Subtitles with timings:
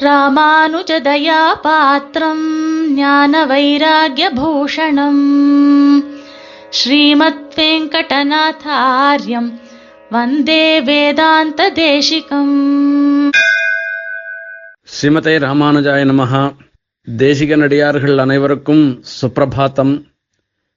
[0.00, 2.46] ராமானுஜதயா பாத்திரம்
[2.94, 5.22] ஞான வைராகியபூஷணம்
[6.70, 9.48] ஸ்ரீமத் வெங்கடநாதாரியம்
[10.10, 12.56] வந்தே வேதாந்த தேசிகம்
[14.88, 16.42] ஸ்ரீமதே ராமானுஜாய நமஹா
[17.08, 18.84] தேசிக நடிகார்கள் அனைவருக்கும்
[19.20, 19.94] சுப்பிரபாத்தம்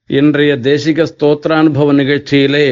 [0.09, 2.67] இன்றைய தேசிக ஸ்தோத்திரானுபவ நிகழ்ச்சியிலே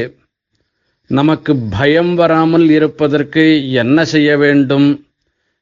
[1.09, 5.07] நமக்கு பயம் வராமல் இருப்பதற்கு என்ன செய்ய வேண்டும்?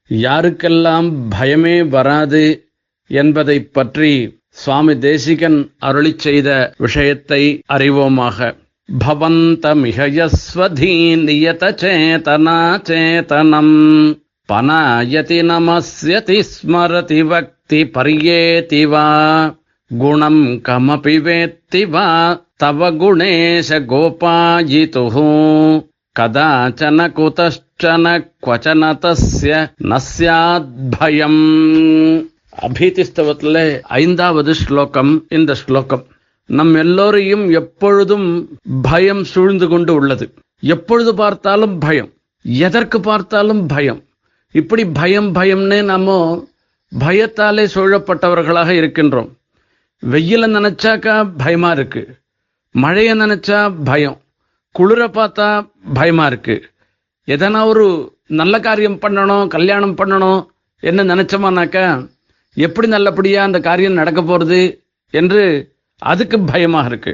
[0.10, 2.68] யாருக்கெல்லாம் பயமே வராது
[3.08, 8.56] என்பதை பற்றி சுவாமி தேசிகன் அருளி செய்த விஷயத்தை அறிவோமாக.
[9.08, 10.92] பவந்தமிகயஸ்வதீ
[11.28, 13.76] நியத சேதனா சேதனம்
[14.54, 19.08] பனாயதி நமஸ்யதி ஸ்மரதி வக்தி பரியேதி வா.
[19.98, 22.08] குணம் கமபி வேத்தி வா.
[22.58, 25.16] தவ குணேஷ கோபாயிதுः
[26.20, 28.06] கதாச்சன कुतश्चन
[28.44, 29.54] क्वचन தசிய
[29.90, 31.42] न स्याद्भयम्।
[32.68, 36.04] அபீதிஸ்தவத்தில் ஐந்தாவது ஸ்லோகம் இந்த ஸ்லோகம்
[36.46, 38.28] நம் எல்லோரையும் எப்பொழுதும்
[38.82, 42.10] பயம் சூழ்ந்து கொண்டு உள்ளது। எப்பொழுது பார்த்தாலும் பயம்
[42.46, 44.02] எதற்கு பார்த்தாலும் பயம்
[44.52, 46.08] இப்படி பயம் பயம்னே நாம
[46.92, 49.30] பயத்தாலே சூழப்பட்டவர்களாக இருக்கின்றோம்।
[50.04, 52.04] வெயில நினைச்சாக்கா பயமா இருக்கு।
[52.72, 54.18] மழையை நினைச்சா பயம்
[54.78, 55.48] குளிர பார்த்தா
[55.94, 56.56] பயமா இருக்கு.
[57.28, 57.86] எதனா ஒரு
[58.40, 60.42] நல்ல காரியம் பண்ணணும் கல்யாணம் பண்ணணும்
[60.84, 61.86] என்ன நினைச்சோமானாக்கா
[62.54, 64.60] எப்படி நல்லபடியா அந்த காரியம் நடக்க போறது
[65.14, 65.44] என்று
[66.02, 67.14] அதுக்கு பயமா இருக்கு.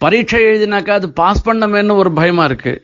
[0.00, 2.74] பரீட்சை எழுதினாக்கா அது பாஸ் பண்ணமேன்னு ஒரு பயமா இருக்கு.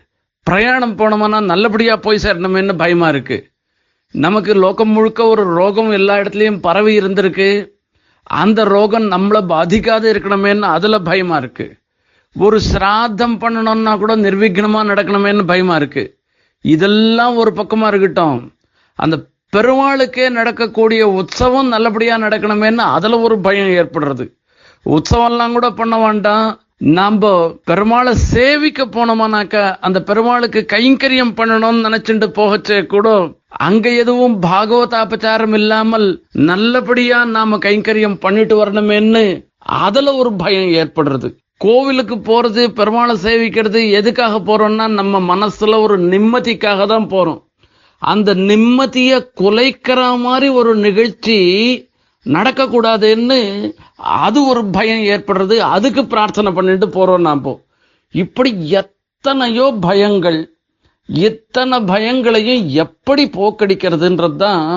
[0.47, 3.38] பிரயாணம் போனோம்னா நல்லபடியா போய் சேரணுமேன்னு பயமா இருக்கு.
[4.14, 7.50] நமக்கு லோகம் முழுக்க ஒரு ரோகம் எல்லா இடத்துலையும் பரவி இருந்திருக்கு.
[8.22, 11.66] அந்த ரோகம் நம்மளை பாதிக்காது இருக்கணுமேன்னு அதுல பயமா இருக்கு.
[12.39, 16.19] ஒரு சிராத்தம் பண்ணணும்னா கூட நிர்விக்னமா நடக்கணுமேன்னு பயமா இருக்கு.
[16.61, 18.53] இதெல்லாம் ஒரு பக்கமா இருக்கட்டும்.
[18.95, 19.17] அந்த
[19.57, 24.25] பெருமாளுக்கே நடக்கக்கூடிய உற்சவம் நல்லபடியா நடக்கணுமேன்னு அதுல ஒரு பயம் ஏற்படுறது.
[24.87, 26.59] உற்சவம்லாம் கூட பண்ண வேண்டாம்.
[26.77, 36.25] நாம பெருமாளை சேவிக்க போனோமானாக்க அந்த பெருமாளுக்கு கைங்கரியம் பண்ணணும்னு நினைச்சுட்டு போகச்சே கூட அங்க எதுவும் பாகவதாபச்சாரம் இல்லாமல்
[36.33, 41.31] நல்லபடியா நாம கைங்கரியம் பண்ணிட்டு வரணுமேன்னு அதுல ஒரு பயம் ஏற்படுறது.
[41.60, 47.41] கோவிலுக்கு போறது பெருமாளை சேவிக்கிறது எதுக்காக போறோம்னா நம்ம மனசுல ஒரு நிம்மதிக்காக தான் போறோம்.
[48.03, 49.10] அந்த நிம்மதிய
[49.41, 51.37] குலைக்கிற மாதிரி ஒரு நிகழ்ச்சி
[52.26, 53.38] நடக்கக்கூடாதுன்னு
[54.22, 55.56] அது ஒரு பயம் ஏற்படுறது.
[55.75, 57.54] அதுக்கு பிரார்த்தனை பண்ணிட்டு போறோம் நாம.
[58.14, 58.50] இப்படி
[58.81, 60.41] எத்தனையோ பயங்கள்
[61.09, 64.69] இத்தனை பயங்களையும் எப்படி போக்கடிக்கிறதுன்றது தான்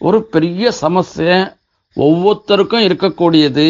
[0.00, 1.30] ஒரு பெரிய சமஸ்ய
[1.96, 3.66] ஒவ்வொருத்தருக்கும் இருக்கக்கூடியது.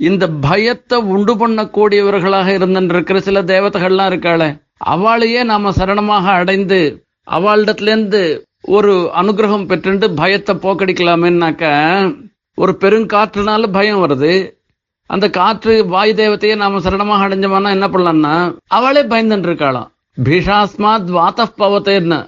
[0.00, 9.66] இந்த பயத்தை உண்டு பண்ணக்கூடியவர்களாக இருந்திருக்கிற சில தேவதைகள்லாம் இருக்காளே அவளையே நாம சரணமாக அடைந்து அவளிடத்திலேருந்து ஒரு அனுகிரகம்
[9.66, 11.64] பெற்றுண்டு பயத்தை போக்கடிக்கலாமேனாக்க
[12.54, 14.52] ஒரு பெருங்காற்றுனால பயம் வருது.
[15.06, 22.26] அந்த காற்று வாயு தேவத்தையே நாம சரணமாக அடைஞ்சோம்னா என்ன பண்ணலாம்னா அவளே பயந்துட்டு இருக்காளாம் பீஷாஸ்மாத் வாத்த பவத்தேன்னு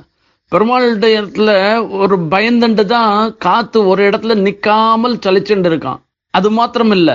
[0.52, 1.50] பெருமாளுடைய இடத்துல
[1.88, 6.00] ஒரு பயந்துண்டு தான் காத்து ஒரு இடத்துல நிக்காமல் சலிச்சுட்டு இருக்கான்
[6.34, 7.10] அது மாத்திரம் இல்ல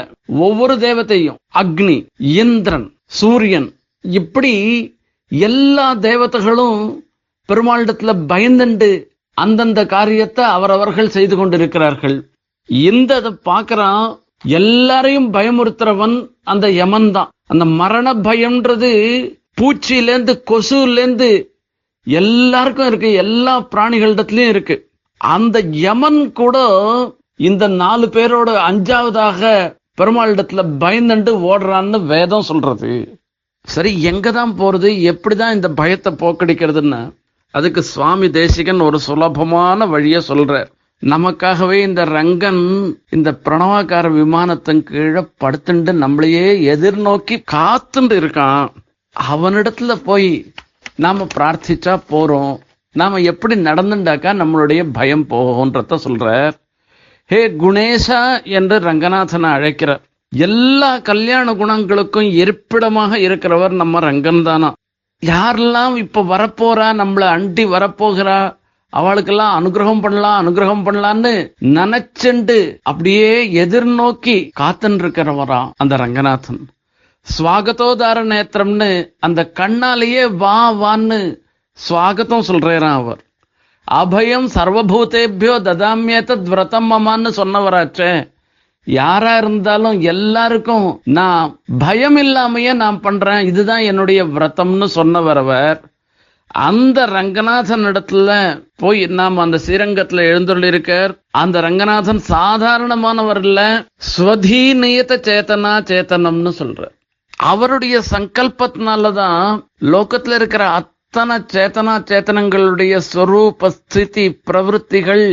[0.48, 1.98] ஒவ்வொரு தேவத்தையும் அக்னி
[2.42, 2.88] இந்திரன்
[3.20, 3.70] சூரியன்
[4.06, 4.54] இப்படி
[5.32, 6.80] எல்லா தேவதைகளும்
[7.50, 8.90] பெருமாளிடத்துல பயந்துண்டு
[9.38, 12.18] அந்தந்த காரியத்தை அவரவர்கள் செய்து கொண்டிருக்கிறார்கள்.
[12.90, 13.14] இந்த
[13.50, 14.06] பார்க்கறான்
[14.60, 17.32] எல்லாரையும் பயமுறுத்துறவன் அந்த யமன் தான்.
[17.52, 18.92] அந்த மரண பயம்ன்றது
[19.58, 21.30] பூச்சியிலேருந்து கொசுலேருந்து
[22.08, 24.76] எல்லாருக்கும் இருக்கு எல்லா பிராணிகளிடத்துலயும் இருக்கு.
[25.22, 25.58] அந்த
[25.88, 26.58] யமன் கூட
[27.36, 29.42] இந்த நாலு பேரோட அஞ்சாவதாக
[30.02, 33.20] பெருமாளிடத்துல பயந்துண்டு ஓடுறான்னு வேதம் சொல்றது.
[33.64, 34.90] சரி எங்க தான் போறது?
[35.12, 37.14] எப்படிதான் இந்த பயத்தை போக்கடிக்கிறதுன்னு?
[37.52, 40.66] அதுக்கு சுவாமி தேசிகன் ஒரு சுலபமான வழிய சொல்றார்.
[41.02, 48.68] நமக்காகவே இந்த ரங்கன் இந்த பிரணவாக்கார விமானத்தின் கீழே படுத்துண்டு நம்மளையே எதிர்நோக்கி காத்துண்டு இருக்கான்.
[49.32, 50.52] அவனிடத்துல போய்
[50.96, 52.58] நாம பிரார்த்திச்சா போறோம்.
[52.92, 56.54] நாம எப்படி நடந்துட்டாக்கா நம்மளுடைய பயம் போகும்ன்றத சொல்றார்.
[57.34, 60.02] ஹே குணேசா என்று ரங்கநாதனை அழைக்கிறார்.
[60.32, 64.74] எல்லா கல்யாண குணங்களுக்கும் இருப்பிடமாக இருக்கிறவர் நம்ம ரங்கன் தானா?
[65.26, 68.56] யாரெல்லாம் இப்ப வரப்போறா நம்மள அண்டி வரப்போகிறா?
[68.94, 71.34] அவளுக்கெல்லாம் அனுகிரகம் பண்ணலாம் அனுகிரகம் பண்ணலான்னு
[71.80, 73.32] நினைச்சுண்டு அப்படியே
[73.66, 76.62] எதிர்நோக்கி காத்துன்னு இருக்கிறவரா அந்த ரங்கநாதன்.
[77.38, 81.38] சுவாகத்தோதார நேத்திரம்னு அந்த கண்ணாலேயே வா வான்னு
[81.90, 83.22] சுவாகத்தம் சொல்றாராம் அவர்.
[83.88, 88.32] அபயம் சர்வபூதேபியோ ததாமியத்தத் விரதம் மமான்னு சொன்னவராச்சே.
[88.84, 93.40] யாரா இருந்தாலும் எல்லாருக்கும் நான் பயம் இல்லாமையே நான் பண்றேன்.
[93.40, 95.80] இதுதான் என்னுடைய விரதம்னு சொன்னவரவர்
[96.68, 98.32] அந்த ரங்கநாதன் இடத்துல
[98.76, 103.86] போய் நாம் அந்த ஸ்ரீரங்கத்துல எழுந்துள்ளிருக்கார் அந்த ரங்கநாதன் சாதாரணமானவர் இல்ல
[104.18, 106.84] ஸ்வதீநியத சேத்தனா சேத்தனம்னு சொல்ற
[107.38, 109.48] அவருடைய சங்கல்பத்தினாலதான்
[109.82, 110.66] லோகத்துல இருக்கிற
[111.16, 115.26] அத்தனை சேத்தனா சேத்தனங்களுடைய ஸ்வரூப ஸ்திதி பிரவருத்திகள்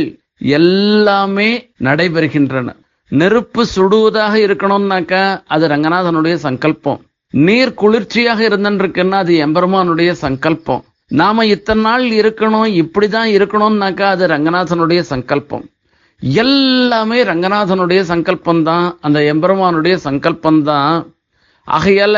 [0.57, 1.47] எல்லாமே
[1.87, 2.67] நடைபெறுகின்றன.
[3.11, 5.23] நெருப்பு சுடுவதாக இருக்கணும்னாக்கா
[5.53, 6.99] அது ரங்கநாதனுடைய சங்கல்பம்.
[7.33, 10.83] நீர் குளிர்ச்சியாக இருந்துருக்குன்னா அது எம்பெருமானுடைய சங்கல்பம்.
[11.21, 15.65] நாம இத்தனை நாள் இருக்கணும் இப்படிதான் இருக்கணும்னாக்கா அது ரங்கநாதனுடைய சங்கல்பம்.
[16.45, 20.93] எல்லாமே ரங்கநாதனுடைய சங்கல்பம் தான் அந்த எம்பெருமானுடைய சங்கல்பம் தான்
[21.67, 22.17] ஆகையால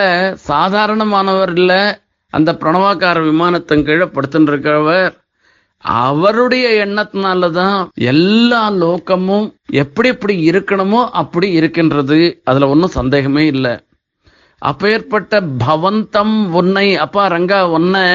[0.51, 1.83] சாதாரணமானவர் இல்லை
[2.37, 5.11] அந்த பிரணவாக்கார விமானத்தின் கீழே படுத்துட்டு இருக்கிறவர்
[6.03, 7.79] அவருடைய எண்ணத்தினாலதான்
[8.11, 9.47] எல்லா லோக்கமும்
[9.81, 12.19] எப்படி எப்படி இருக்கணுமோ அப்படி இருக்கின்றது.
[12.49, 13.73] அதுல ஒன்றும் சந்தேகமே இல்லை.
[14.61, 18.05] அப்பேற்பட்ட பவந்தம் உன்னை அப்பா ரங்கா உன்னை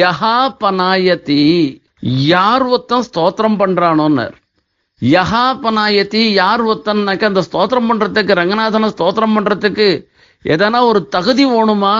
[0.00, 1.44] யஹா பனாயதி
[2.32, 4.34] யார் ஒருத்தன் ஸ்தோத்திரம் பண்றானோன்னர்.
[5.02, 9.88] யஹா பனாயதி யார் ஒருத்தன்னாக்க அந்த ஸ்தோத்திரம் பண்றதுக்கு ரங்கநாதனை ஸ்தோத்திரம் பண்றதுக்கு
[10.44, 11.94] எதனா ஒரு தகுதி வேணுமா?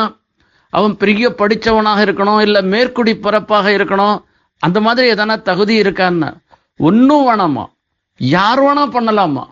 [0.68, 4.16] அவன் பெரிய படிச்சவனாக இருக்கணும் இல்லை மேற்குடி பிறப்பாக இருக்கணும்
[4.62, 6.30] அந்த மாதிரி எதனா தகுதி இருக்கான்னு
[6.76, 7.64] ஒன்னும் வேணாமா?
[8.16, 9.44] யார் வேணா பண்ணலாமா?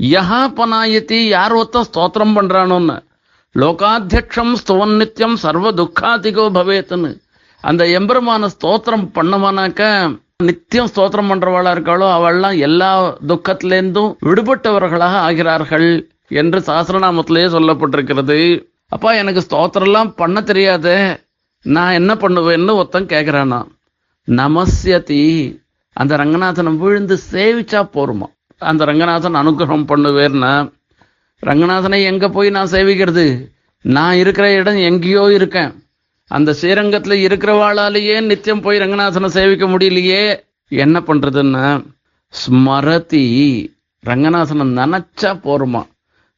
[0.00, 2.96] யஹா பனாயத்தி யார் ஒருத்தன் ஸ்தோத்திரம் பண்றானோன்னு.
[3.54, 7.10] லோகாத்தியக்ஷம் ஸ்துவன் நித்தியம் சர்வ துக்காதிகோ பவேத்துன்னு.
[7.60, 9.82] அந்த எம்பெருமான ஸ்தோத்திரம் பண்ணவானாக்க
[10.44, 12.90] நித்தியம் ஸ்தோத்திரம் பண்றவளா இருக்காளோ அவள்லாம் எல்லா
[13.26, 15.88] துக்கத்திலேருந்தும் விடுபட்டவர்களாக ஆகிறார்கள்
[16.40, 18.38] என்று சாஸ்திரநாமத்திலேயே சொல்லப்பட்டிருக்கிறது.
[18.92, 20.96] அப்பா எனக்கு ஸ்தோத்திரம்லாம் பண்ண தெரியாதே.
[21.64, 23.60] நான் என்ன பண்ணுவேன்னு ஒருத்தன் கேட்குறானா
[24.28, 25.22] நமசியதி
[25.96, 28.26] அந்த ரங்கநாதனை விழுந்து சேவிச்சா போருமா.
[28.70, 30.52] அந்த ரங்கநாதன் அனுகிரகம் பண்ணுவேன்னா
[31.42, 33.26] ரங்கநாதனை எங்கே போய் நான் சேவிக்கிறது?
[33.84, 35.72] நான் இருக்கிற இடம் எங்கேயோ இருக்கேன்.
[36.30, 40.22] அந்த ஸ்ரீரங்கத்தில் இருக்கிறவாளாலேயே நித்தியம் போய் ரங்கநாதனை சேவிக்க முடியலையே.
[40.68, 41.64] என்ன பண்ணுறதுன்னு
[42.32, 43.24] ஸ்மரதி.
[44.04, 45.82] ரங்கநாதனை நினச்சா போருமா.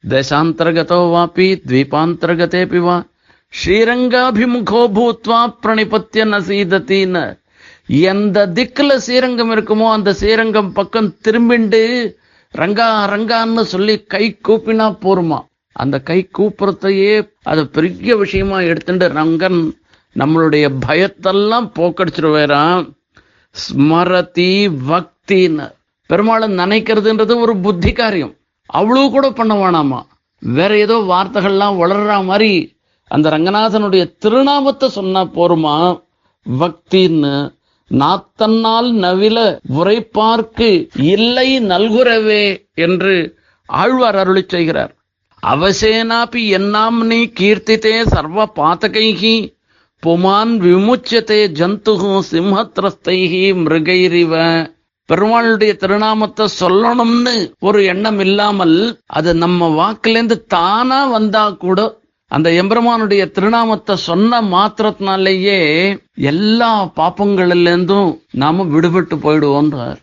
[0.09, 2.97] தேசாந்தர்கதோ வாபி த்வீபாந்தர்கதேபி வா
[3.53, 7.39] ஸ்ரீரங்காபிமுகோ பூத்வா பிரணிபத்திய நசீதத்தின்னு
[7.87, 11.83] எந்த திக்குல ஸ்ரீரங்கம் இருக்குமோ அந்த ஸ்ரீரங்கம் பக்கம் திரும்பிண்டு
[12.55, 15.39] ரங்கா ரங்கான்னு சொல்லி கை கூப்பினா போருமா?
[15.73, 19.61] அந்த கை கூப்புறத்தையே அது பெரிய விஷயமா எடுத்துட்டு ரங்கன்
[20.17, 22.95] நம்மளுடைய பயத்தெல்லாம் போக்கடிச்சிருவேறான்
[23.55, 24.53] ஸ்மரதி
[24.91, 25.67] பக்தின்னு.
[26.11, 28.35] பெருமாளை நினைக்கிறதுன்றது ஒரு புத்தி காரியம்
[28.67, 30.01] அவ்வளவு கூட பண்ண வேணாமா?
[30.39, 32.77] வேற ஏதோ வார்த்தைகள்லாம் வளர்ற மாதிரி
[33.07, 36.03] அந்த ரங்கநாதனுடைய திருநாமத்தை சொன்னா போருமா?
[36.59, 37.55] பக்தின்னு
[37.91, 44.95] நாத்தன்னால் நவில உரைப்பார்க்கு இல்லை நல்குரவே என்று ஆழ்வார் அருளி செய்கிறார்.
[45.47, 49.53] அவசேனாபி என்னாம்னி கீர்த்தித்தே சர்வ பாத்தகைகி
[50.07, 54.33] புமான் விமுச்சதே ஜந்துகு சிம்ஹத்ரஸ்தைகி மிருகைரிவ.
[55.09, 58.77] பெருமாளுடைய திருநாமத்தை சொல்லணும்னு ஒரு எண்ணம் இல்லாமல்
[59.19, 61.81] அது நம்ம வாக்குலேருந்து தானா வந்தா கூட
[62.31, 65.59] அந்த எம்பெருமானுடைய திருநாமத்தை சொன்ன மாத்திரத்தினாலேயே
[66.33, 66.71] எல்லா
[67.01, 68.09] பாப்பங்களிலிருந்தும்
[68.43, 69.99] நாம விடுபட்டு போயிடுவோன்றார்.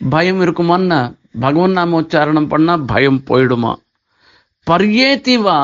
[0.00, 1.00] பயம் இருக்குமான்னா
[1.40, 3.72] பகவன் நாம உச்சாரணம் பண்ணா பயம் போயிடுமா?
[4.66, 5.58] பர்யேத்திவா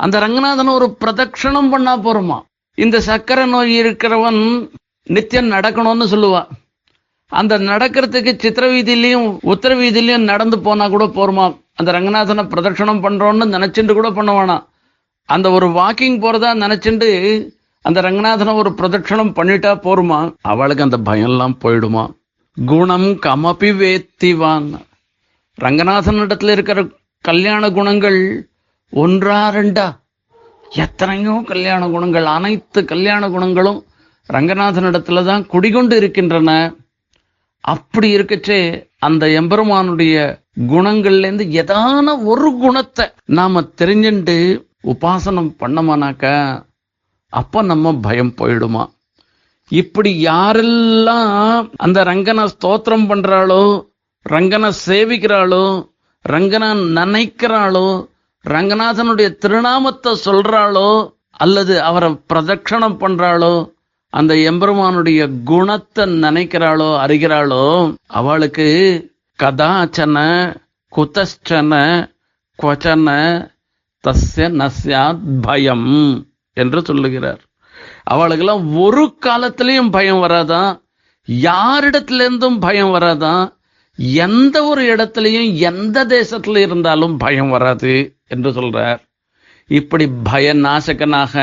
[0.00, 2.38] அந்த ரங்கநாதன் ஒரு பிரதட்சணம் பண்ணா போறோமா
[2.78, 4.40] இந்த சக்கரை நோய் இருக்கிறவன்
[5.14, 6.42] நித்தியம் நடக்கணும்னு சொல்லுவா.
[7.38, 11.46] அந்த நடக்கிறதுக்கு சித்திர வீதியிலையும் உத்தர வீதியிலையும் நடந்து போனா கூட போருமா?
[11.74, 14.56] அந்த ரங்கநாதனை பிரதட்சணம் பண்றோம்னு நினைச்சுட்டு கூட பண்ணுவானா
[15.34, 17.08] அந்த ஒரு வாக்கிங் போறதா நினைச்சுட்டு
[17.84, 20.18] அந்த ரங்கநாதனை ஒரு பிரதட்சணம் பண்ணிட்டா போருமா?
[20.52, 22.04] அவளுக்கு அந்த பயம்லாம் போயிடுமா?
[22.56, 24.68] குணம் கமபி வேத்திவான்.
[25.58, 26.80] ரங்கநாதன் இடத்துல இருக்கிற
[27.24, 28.20] கல்யாண குணங்கள்
[28.92, 29.86] ஒன்றா ரெண்டா?
[30.84, 33.80] எத்தனையோ கல்யாண குணங்கள் அனைத்து கல்யாண குணங்களும்
[34.26, 36.50] ரங்கநாதன் இடத்துல தான் குடிகொண்டு இருக்கின்றன.
[37.60, 46.56] அப்படி இருக்கச்சே அந்த எம்பெருமானுடைய குணங்கள்ல இருந்து ஒரு குணத்தை நாம தெரிஞ்சுட்டு உபாசனம் பண்ணமானாக்க
[47.28, 48.88] அப்ப நம்ம பயம் போயிடுமா?
[49.68, 53.86] இப்படி யாரெல்லாம் அந்த ரங்கனை ஸ்தோத்திரம் பண்றாளோ
[54.22, 55.88] ரங்கனை சேவிக்கிறாளோ
[56.22, 58.08] ரங்கனை நினைக்கிறாளோ
[58.48, 63.72] ரங்கநாதனுடைய திருநாமத்தை சொல்றாளோ அல்லது அவரை பிரதட்சணம் பண்றாளோ
[64.10, 68.68] அந்த எம்பெருமானுடைய குணத்தை நினைக்கிறாளோ அறிகிறாளோ அவளுக்கு
[69.42, 70.16] கதாச்சன
[70.96, 71.72] குதச்சன
[72.62, 73.08] கொச்சன
[74.04, 75.90] தஸ்ய நஸ்யாத் பயம்
[76.52, 77.40] என்று சொல்லுகிறார்.
[78.10, 80.80] அவளுக்கெல்லாம் ஒரு காலத்திலையும் பயம் வராதான்
[81.26, 83.52] யாரிடத்துல இருந்தும் பயம் வராதான்
[83.96, 89.00] எந்த ஒரு இடத்துலையும் எந்த தேசத்துல இருந்தாலும் பயம் வராது என்று சொல்றார்.
[89.70, 91.34] இப்படி பயநாசகனாக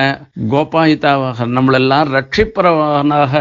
[0.49, 3.33] கோபாயிதாவாக நம்மளெல்லாம் ரட்சிப்பரவனாக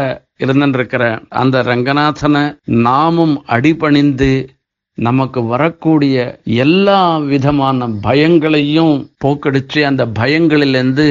[0.43, 4.49] இருந்திருக்கிற அந்த ரங்கநாதனை நாமும் அடிபணிந்து
[4.93, 11.07] நமக்கு வரக்கூடிய எல்லா விதமான பயங்களையும் போக்கடிச்சு அந்த பயங்களிலிருந்து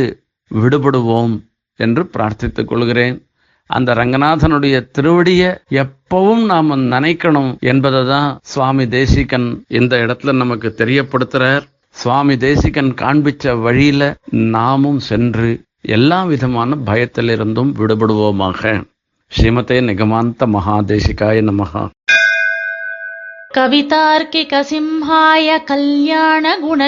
[0.54, 1.35] விடுபடுவோம்
[1.76, 3.26] என்று பிரார்த்தித்துக் கொள்கிறேன்.
[3.66, 11.64] அந்த ரங்கநாதனுடைய திருவடிய எப்பவும் நாம நினைக்கணும் என்பதை தான் சுவாமி தேசிகன் இந்த இடத்துல நமக்கு தெரியப்படுத்துறார்.
[11.95, 14.03] சுவாமி தேசிகன் காண்பிச்ச வழியில
[14.53, 15.50] நாமும் சென்று
[15.89, 18.61] எல்லா விதமான பயத்திலிருந்தும் விடுபடுவோமாக
[19.31, 21.83] ஸ்ரீமதே நிகமாந்த மகாதேசிகாய நமகா
[23.55, 26.85] कवितार्किकसिंहाय कल्याणगुणशालिने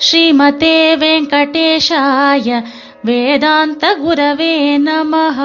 [0.00, 0.72] श्रीमते
[1.02, 2.48] वेङ्कटेशाय
[3.08, 5.38] वेदान्तगुरवे नमः